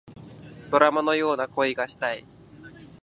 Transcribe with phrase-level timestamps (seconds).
[0.71, 2.25] ドラマのような恋がしたい